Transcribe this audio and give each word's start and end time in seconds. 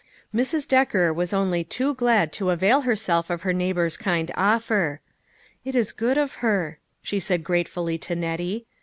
Mrs. 0.33 0.67
Decker 0.67 1.13
was 1.13 1.31
only 1.31 1.63
too 1.63 1.93
glad 1.93 2.33
to 2.33 2.49
avail 2.49 2.81
her 2.81 2.95
self 2.95 3.29
of 3.29 3.43
her 3.43 3.53
neighbor's 3.53 3.97
kind 3.97 4.31
offer. 4.35 4.99
"It 5.63 5.75
is 5.75 5.91
good 5.91 6.17
of 6.17 6.37
her," 6.41 6.79
she 7.03 7.19
said 7.19 7.43
gratefully 7.43 7.99
to 7.99 8.15
Nettie. 8.15 8.65